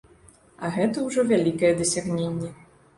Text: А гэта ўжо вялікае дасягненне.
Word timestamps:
А 0.63 0.71
гэта 0.79 1.05
ўжо 1.09 1.27
вялікае 1.35 1.73
дасягненне. 1.85 2.55